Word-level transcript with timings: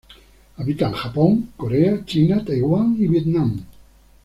Habita 0.57 0.87
en 0.87 0.93
Japón, 0.93 1.51
Corea, 1.57 2.03
China, 2.05 2.43
Taiwán 2.43 2.95
y 2.97 3.07
Vietnam. 3.07 3.63